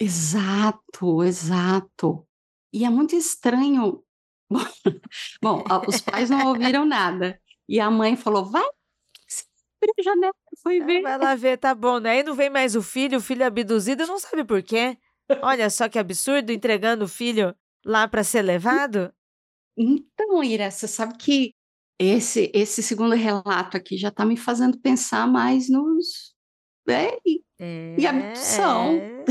[0.00, 2.24] Exato, exato.
[2.72, 4.04] E é muito estranho.
[5.42, 7.40] Bom, os pais não ouviram nada.
[7.68, 11.02] E a mãe falou: vai, abriu a janela, foi ver.
[11.02, 12.10] Vai lá ver, tá bom, né?
[12.10, 14.96] Aí não vem mais o filho, o filho abduzido, não sabe por quê.
[15.42, 17.54] Olha só que absurdo, entregando o filho
[17.84, 19.12] lá para ser levado.
[19.78, 21.54] Então, Ira, você sabe que
[22.00, 26.34] esse, esse segundo relato aqui já está me fazendo pensar mais nos.
[26.86, 28.96] Né, e, é, e abdução.
[28.96, 29.24] É.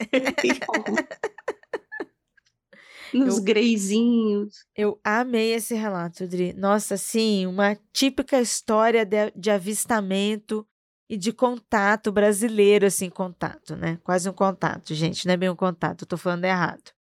[3.12, 4.64] nos eu, greizinhos.
[4.74, 6.54] Eu amei esse relato, Dri.
[6.54, 10.66] Nossa, sim, uma típica história de, de avistamento
[11.10, 13.98] e de contato brasileiro, assim, contato, né?
[14.02, 16.92] Quase um contato, gente, não é bem um contato, tô falando errado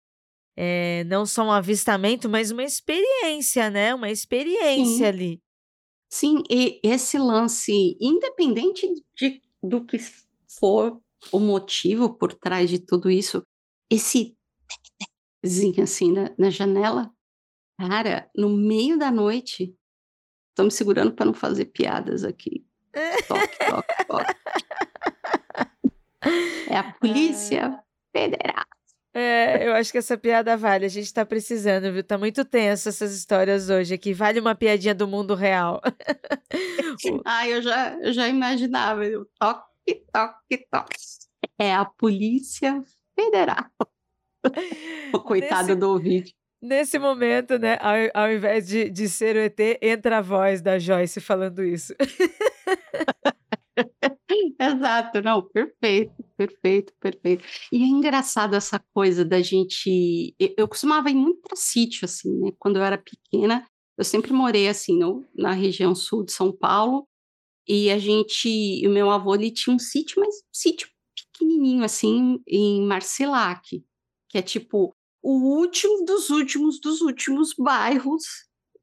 [0.62, 3.94] é, não só um avistamento, mas uma experiência, né?
[3.94, 5.04] Uma experiência Sim.
[5.06, 5.42] ali.
[6.12, 8.86] Sim, e esse lance, independente
[9.16, 9.96] de, do que
[10.58, 11.00] for
[11.32, 13.42] o motivo por trás de tudo isso,
[13.88, 14.36] esse
[15.82, 17.10] assim na, na janela,
[17.78, 19.74] cara, no meio da noite,
[20.50, 22.66] estou me segurando para não fazer piadas aqui.
[23.26, 24.34] Toque, toque, toque.
[26.68, 27.82] É a Polícia
[28.12, 28.66] Federal.
[29.12, 30.86] É, eu acho que essa piada vale.
[30.86, 32.04] A gente tá precisando, viu?
[32.04, 34.12] Tá muito tenso essas histórias hoje aqui.
[34.12, 35.80] Vale uma piadinha do mundo real.
[37.24, 39.04] ah, eu já, eu já imaginava.
[39.04, 40.96] Eu, toque, toque, toque.
[41.58, 42.82] É a Polícia
[43.18, 43.66] Federal.
[45.12, 45.80] o coitado Nesse...
[45.80, 46.34] do ouvinte.
[46.62, 50.78] Nesse momento, né, ao, ao invés de, de ser o ET, entra a voz da
[50.78, 51.94] Joyce falando isso.
[54.58, 57.44] Exato, não, perfeito, perfeito, perfeito.
[57.72, 60.34] E é engraçado essa coisa da gente.
[60.56, 62.50] Eu costumava ir muito para sítio, assim, né?
[62.58, 63.66] Quando eu era pequena,
[63.96, 67.06] eu sempre morei, assim, no, na região sul de São Paulo,
[67.68, 68.82] e a gente.
[68.86, 70.88] O meu avô, ele tinha um sítio, mas um sítio
[71.32, 73.84] pequenininho, assim, em Marcilac,
[74.28, 78.22] que é tipo o último dos últimos dos últimos bairros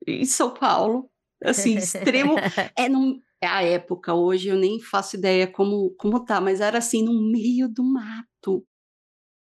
[0.07, 1.09] em São Paulo.
[1.43, 2.35] Assim, extremo.
[2.77, 7.03] é num, a época, hoje eu nem faço ideia como, como tá, mas era assim,
[7.03, 8.65] no meio do mato.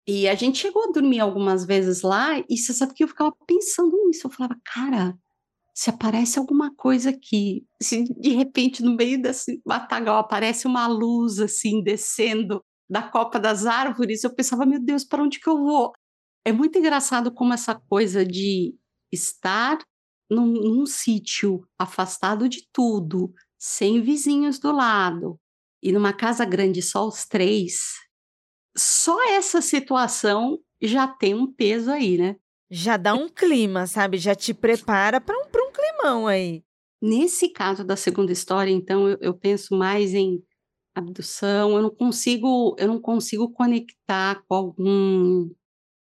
[0.06, 3.32] E a gente chegou a dormir algumas vezes lá, e você sabe que eu ficava
[3.46, 4.26] pensando nisso.
[4.26, 5.18] Eu falava, cara,
[5.74, 11.38] se aparece alguma coisa aqui, se de repente no meio desse matagal aparece uma luz
[11.38, 15.92] assim descendo da copa das árvores, eu pensava, meu Deus, para onde que eu vou?
[16.46, 18.74] É muito engraçado como essa coisa de
[19.12, 19.78] estar
[20.30, 23.32] num, num sítio afastado de tudo,
[23.66, 25.40] sem vizinhos do lado,
[25.82, 27.94] e numa casa grande só os três,
[28.76, 32.36] só essa situação já tem um peso aí, né?
[32.70, 34.18] Já dá um clima, sabe?
[34.18, 36.62] Já te prepara para um, um climão aí.
[37.02, 40.40] Nesse caso da segunda história, então, eu, eu penso mais em
[40.94, 45.50] abdução, eu não consigo, eu não consigo conectar com algum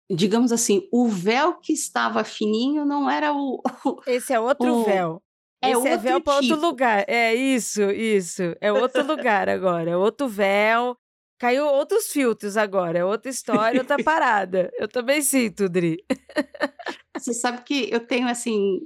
[0.07, 3.59] digamos assim, o véu que estava fininho não era o.
[4.05, 5.24] Esse é outro o, véu.
[5.69, 6.61] É Esse é véu para outro tipo.
[6.61, 7.05] lugar.
[7.07, 8.41] É isso, isso.
[8.61, 9.91] É outro lugar agora.
[9.91, 10.97] É outro véu.
[11.37, 12.99] Caiu outros filtros agora.
[12.99, 14.71] É outra história, outra parada.
[14.79, 15.97] Eu também sinto, Dri.
[17.17, 18.79] Você sabe que eu tenho assim.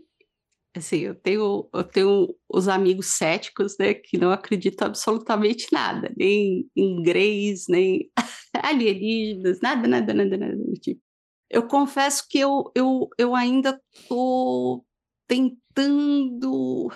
[0.76, 6.70] Assim, eu tenho, eu tenho os amigos céticos, né, que não acreditam absolutamente nada, nem
[6.76, 8.08] em greys, nem
[8.54, 11.02] alienígenas, nada, nada, nada, nada do tipo.
[11.50, 14.86] Eu confesso que eu, eu, eu ainda tô
[15.30, 16.92] tentando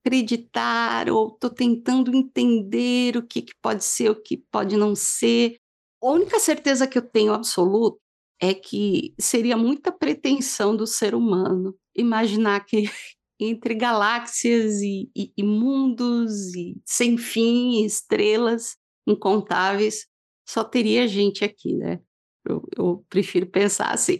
[0.00, 5.58] acreditar ou estou tentando entender o que, que pode ser, o que pode não ser.
[6.02, 7.98] A única certeza que eu tenho absoluta
[8.40, 12.84] é que seria muita pretensão do ser humano imaginar que
[13.38, 20.06] entre galáxias e, e, e mundos e sem fim, estrelas incontáveis,
[20.48, 22.00] só teria gente aqui, né?
[22.48, 24.16] Eu, eu prefiro pensar assim.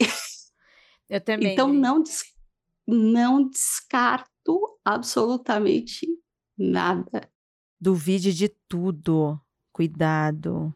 [1.09, 1.53] Eu também.
[1.53, 2.03] Então não
[2.87, 6.07] não descarto absolutamente
[6.57, 7.29] nada.
[7.81, 9.41] Duvide de tudo.
[9.73, 10.75] Cuidado.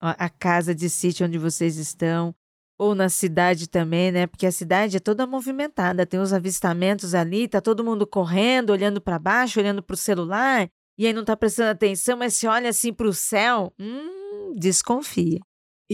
[0.00, 2.34] A casa de sítio onde vocês estão,
[2.76, 4.26] ou na cidade também, né?
[4.26, 9.00] Porque a cidade é toda movimentada, tem os avistamentos ali, tá todo mundo correndo, olhando
[9.00, 12.70] para baixo, olhando para o celular, e aí não tá prestando atenção, mas se olha
[12.70, 15.38] assim para o céu, hum, desconfia.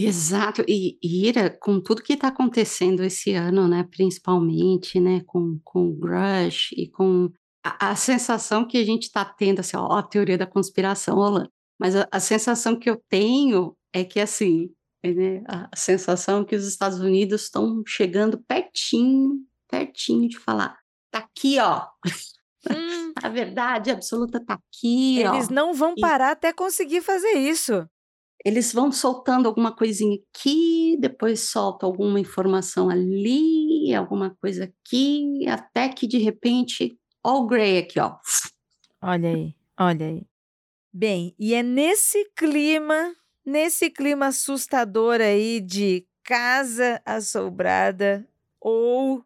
[0.07, 5.89] Exato, e Ira, com tudo que está acontecendo esse ano, né, principalmente, né, com, com
[5.89, 7.29] o Grush e com
[7.63, 11.49] a, a sensação que a gente está tendo, assim, ó, a teoria da conspiração rolando,
[11.79, 14.69] mas a, a sensação que eu tenho é que, assim,
[15.03, 15.43] né?
[15.47, 19.39] A sensação que os Estados Unidos estão chegando pertinho,
[19.69, 20.77] pertinho de falar.
[21.11, 21.85] Tá aqui, ó.
[22.69, 23.13] Hum.
[23.21, 25.53] A verdade absoluta tá aqui, Eles ó.
[25.53, 26.31] não vão parar e...
[26.31, 27.85] até conseguir fazer isso.
[28.45, 35.89] Eles vão soltando alguma coisinha aqui, depois solta alguma informação ali, alguma coisa aqui, até
[35.89, 38.15] que de repente, ó o Grey aqui, ó.
[39.01, 40.25] Olha aí, olha aí.
[40.91, 43.13] Bem, e é nesse clima,
[43.45, 48.27] nesse clima assustador aí de casa assombrada
[48.59, 49.23] ou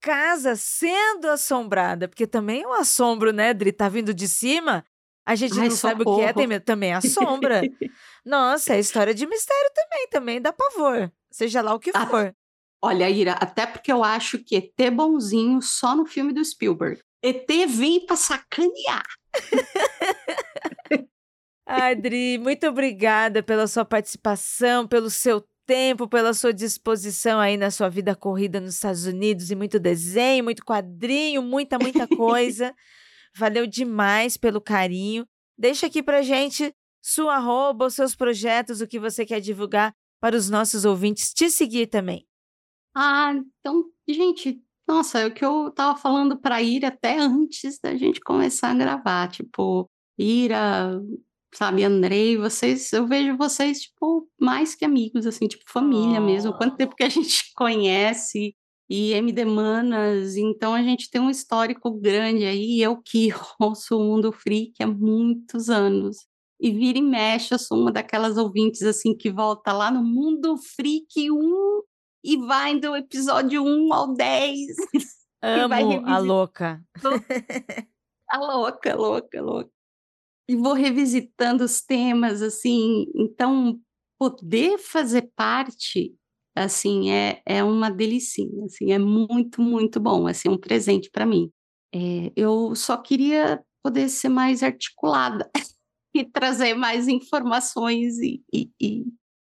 [0.00, 3.72] casa sendo assombrada, porque também é um assombro, né, Dri?
[3.72, 4.84] Tá vindo de cima,
[5.26, 7.60] a gente Ai, não sabe o que é, tem, também assombra.
[8.24, 12.34] Nossa, é história de mistério também, também dá pavor, seja lá o que ah, for.
[12.80, 17.00] Olha, Ira, até porque eu acho que ET bonzinho só no filme do Spielberg.
[17.20, 19.04] ET vem pra sacanear.
[21.66, 27.88] Adri, muito obrigada pela sua participação, pelo seu tempo, pela sua disposição aí na sua
[27.88, 32.72] vida corrida nos Estados Unidos e muito desenho, muito quadrinho, muita, muita coisa.
[33.36, 35.26] Valeu demais pelo carinho.
[35.58, 40.36] Deixa aqui pra gente sua arroba, os seus projetos, o que você quer divulgar para
[40.36, 42.26] os nossos ouvintes te seguir também.
[42.94, 47.94] Ah, então, gente, nossa, é o que eu tava falando para ir até antes da
[47.94, 51.00] gente começar a gravar, tipo, Ira,
[51.54, 56.24] sabe, Andrei, vocês, eu vejo vocês, tipo, mais que amigos, assim, tipo, família oh.
[56.24, 56.56] mesmo.
[56.56, 58.56] Quanto tempo que a gente conhece
[58.88, 63.28] e MD Manas, então a gente tem um histórico grande aí, eu que
[63.60, 66.16] ouço o Mundo Freak há muitos anos.
[66.58, 70.56] E vira e mexe, eu sou uma daquelas ouvintes, assim, que volta lá no Mundo
[70.56, 71.82] Freak 1
[72.24, 74.58] e vai do episódio 1 ao 10.
[75.42, 76.82] Amo a louca.
[78.30, 79.76] a louca, louca, louca
[80.48, 83.80] e vou revisitando os temas, assim, então
[84.18, 86.14] poder fazer parte,
[86.56, 91.50] assim, é, é uma delicinha, assim, é muito, muito bom, assim, um presente para mim.
[91.94, 95.50] É, eu só queria poder ser mais articulada
[96.14, 99.04] e trazer mais informações e, e, e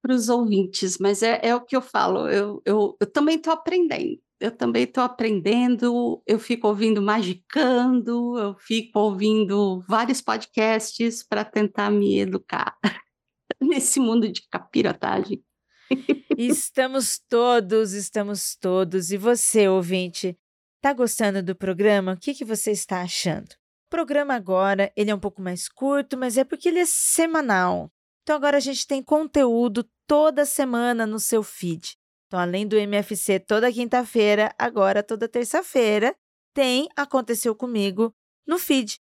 [0.02, 3.54] para os ouvintes, mas é, é o que eu falo, eu, eu, eu também estou
[3.54, 11.44] aprendendo, eu também estou aprendendo, eu fico ouvindo Magicando, eu fico ouvindo vários podcasts para
[11.44, 12.78] tentar me educar
[13.62, 15.44] nesse mundo de capirotagem.
[16.38, 19.12] Estamos todos, estamos todos.
[19.12, 20.38] E você, ouvinte,
[20.78, 22.14] está gostando do programa?
[22.14, 23.52] O que, que você está achando?
[23.88, 27.92] O programa agora, ele é um pouco mais curto, mas é porque ele é semanal.
[28.24, 31.98] Então agora a gente tem conteúdo toda semana no seu feed.
[32.28, 36.16] Então, além do MFC toda quinta-feira, agora toda terça-feira,
[36.54, 38.14] tem Aconteceu Comigo
[38.46, 39.00] no feed.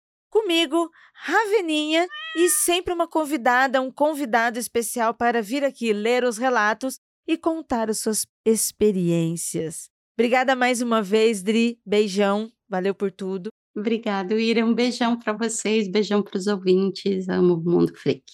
[0.42, 2.04] Comigo, Raveninha
[2.36, 6.96] e sempre uma convidada, um convidado especial para vir aqui ler os relatos
[7.28, 9.88] e contar as suas experiências.
[10.18, 11.78] Obrigada mais uma vez, Dri.
[11.86, 12.50] Beijão.
[12.68, 13.50] Valeu por tudo.
[13.74, 14.66] Obrigada, Ira.
[14.66, 17.28] Um beijão para vocês, beijão para os ouvintes.
[17.28, 18.24] Amo o Mundo Freak.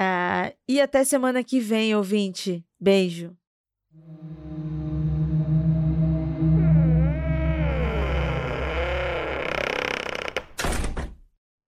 [0.00, 2.64] Ah, e até semana que vem, ouvinte.
[2.80, 3.36] Beijo.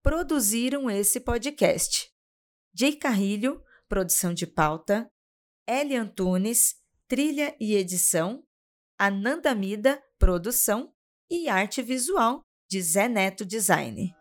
[0.03, 2.09] Produziram esse podcast.
[2.73, 5.07] Jay Carrilho, produção de pauta,
[5.67, 6.75] Eli Antunes,
[7.07, 8.43] trilha e edição,
[8.97, 10.91] Ananda Mida, produção
[11.29, 14.20] e arte visual de Zé Neto Design.